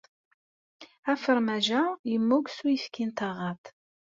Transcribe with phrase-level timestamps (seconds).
[1.13, 3.63] Afermaj-a yemmug s uyefki n taɣaṭ.